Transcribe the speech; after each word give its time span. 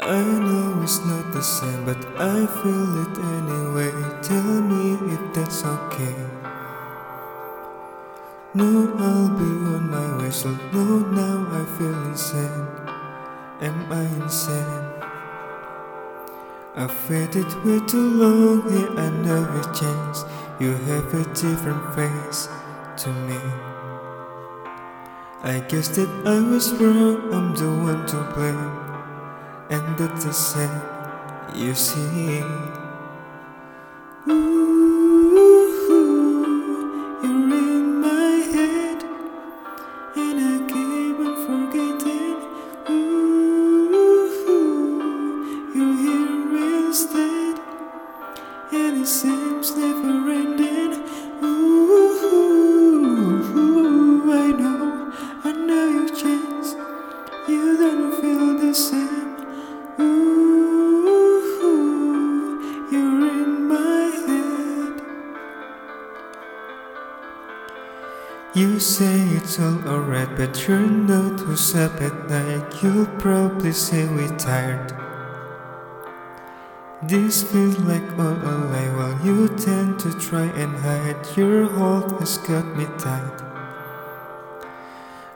I 0.00 0.22
know 0.22 0.80
it's 0.84 1.04
not 1.04 1.32
the 1.32 1.42
same, 1.42 1.84
but 1.84 1.98
I 2.16 2.46
feel 2.46 3.02
it 3.02 3.18
anyway. 3.18 3.90
Tell 4.22 4.62
me 4.62 4.94
if 5.12 5.34
that's 5.34 5.64
okay. 5.64 6.14
No, 8.54 8.94
I'll 8.96 9.28
be 9.28 9.50
on 9.74 9.90
my 9.90 10.22
way, 10.22 10.30
so 10.30 10.50
no, 10.72 11.00
now 11.00 11.48
I 11.50 11.64
feel 11.76 12.00
insane. 12.06 12.68
Am 13.60 13.92
I 13.92 14.02
insane? 14.22 14.84
I've 16.76 17.10
waited 17.10 17.52
way 17.64 17.80
too 17.88 18.08
long, 18.22 18.70
yeah, 18.70 19.02
I 19.02 19.10
know 19.10 19.42
it 19.58 19.74
changed. 19.74 20.24
You 20.60 20.74
have 20.76 21.12
a 21.12 21.24
different 21.34 21.94
face 21.96 22.48
to 22.98 23.10
me. 23.26 23.40
I 25.42 25.58
guess 25.66 25.88
that 25.88 26.08
I 26.24 26.38
was 26.40 26.72
wrong, 26.74 27.34
I'm 27.34 27.54
the 27.56 27.70
one 27.82 28.06
to 28.06 28.22
blame 28.32 28.87
and 29.70 29.98
that's 29.98 30.24
the 30.24 30.32
same 30.32 30.80
you 31.54 31.74
see. 31.74 32.42
Ooh, 34.28 35.28
you're 37.22 37.52
in 37.58 38.00
my 38.00 38.30
head, 38.54 39.04
and 40.16 40.40
I 40.40 40.58
keep 40.66 41.18
on 41.20 41.34
forgetting. 41.46 42.38
Ooh, 42.90 44.28
you're 45.74 45.96
here 46.04 46.86
instead, 46.86 47.56
and 48.72 49.02
it 49.02 49.06
seems 49.06 49.76
never 49.76 50.30
ending. 50.30 50.92
Ooh, 51.44 52.22
I 54.32 54.34
know, 54.52 55.12
I 55.44 55.46
know 55.52 55.86
you 55.88 56.08
changed. 56.08 56.76
You 57.48 57.76
don't 57.76 58.12
feel 58.20 58.48
the 58.58 58.72
same. 58.74 59.17
You 68.54 68.80
say 68.80 69.20
it's 69.36 69.60
all 69.60 69.86
alright, 69.86 70.34
but 70.34 70.66
you're 70.66 70.80
not 70.80 71.40
who's 71.40 71.74
up 71.76 72.00
at 72.00 72.30
night. 72.30 72.82
You'll 72.82 73.04
probably 73.18 73.72
say 73.72 74.08
we're 74.08 74.34
tired. 74.38 74.96
This 77.02 77.42
feels 77.42 77.78
like 77.80 78.08
all 78.18 78.32
a 78.32 78.56
lie 78.72 78.88
while 78.96 79.20
you 79.22 79.48
tend 79.48 80.00
to 80.00 80.18
try 80.18 80.44
and 80.44 80.74
hide. 80.78 81.36
Your 81.36 81.66
hold 81.66 82.18
has 82.20 82.38
got 82.38 82.64
me 82.74 82.86
tight. 82.96 83.38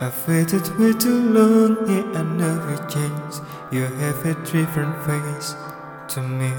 I've 0.00 0.28
waited 0.28 0.66
way 0.76 0.92
too 0.92 1.30
long, 1.30 1.88
yeah, 1.88 2.18
I 2.18 2.22
know 2.24 2.58
you 2.68 2.76
changed. 2.90 3.40
You 3.70 3.84
have 4.02 4.26
a 4.26 4.34
different 4.44 4.96
face 5.06 5.54
to 6.08 6.22
me. 6.22 6.52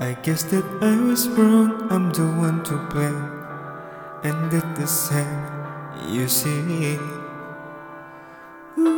I 0.00 0.14
guess 0.24 0.42
that 0.50 0.64
I 0.82 1.00
was 1.00 1.28
wrong, 1.28 1.86
I'm 1.88 2.10
the 2.10 2.26
one 2.26 2.64
to 2.64 2.76
blame 2.92 3.39
and 4.22 4.50
did 4.50 4.76
the 4.76 4.86
same, 4.86 5.46
you 6.08 6.28
see. 6.28 6.98
Ooh, 8.78 8.92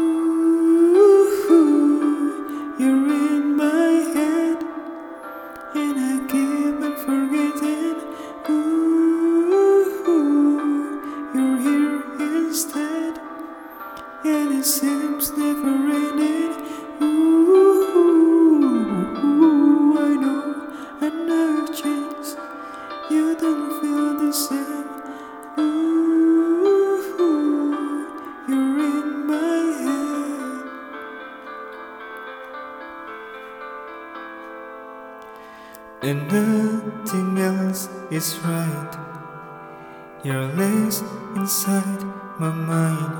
you're 2.78 3.08
in 3.08 3.56
my 3.56 3.92
head, 4.14 4.58
and 5.74 5.96
I 5.98 6.18
keep 6.26 6.82
on 6.82 6.94
forgetting. 7.04 7.98
Ooh, 8.50 9.86
you're 11.34 11.58
here 11.66 12.02
instead, 12.20 13.14
and 14.24 14.52
it 14.58 14.64
seems 14.64 15.30
never 15.38 15.74
ending. 16.00 16.54
Ooh, 17.00 17.86
I 19.98 20.00
know, 20.16 20.42
I 21.00 21.08
know 21.08 21.46
you 21.58 21.66
changed. 21.68 22.36
You 23.10 23.36
don't 23.36 23.80
feel 23.80 24.08
the 24.18 24.32
same. 24.32 25.01
And 36.02 36.26
nothing 36.26 37.38
else 37.38 37.88
is 38.10 38.36
right. 38.38 38.98
You're 40.24 40.48
less 40.54 41.00
inside 41.36 42.02
my 42.40 42.50
mind. 42.50 43.14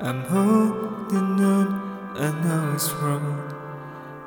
I'm 0.00 0.22
holding 0.24 1.44
on, 1.44 1.68
I 2.16 2.32
know 2.42 2.72
it's 2.74 2.90
wrong, 2.92 3.36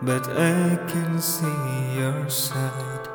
but 0.04 0.28
I 0.30 0.78
can 0.88 1.20
see 1.20 1.98
your 1.98 2.30
side. 2.30 3.08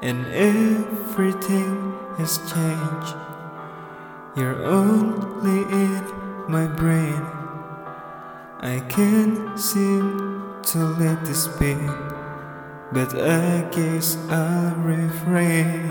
And 0.00 0.26
everything 0.28 1.92
has 2.16 2.38
changed. 2.38 3.14
You're 4.36 4.64
only 4.64 5.62
in 5.70 6.02
my 6.48 6.66
brain. 6.66 7.22
I 8.60 8.80
can't 8.88 9.58
seem 9.60 10.62
to 10.62 10.78
let 10.98 11.24
this 11.24 11.46
be 11.46 11.76
but 12.92 13.14
I 13.14 13.68
guess 13.70 14.16
I'll 14.30 14.74
refrain. 14.76 15.85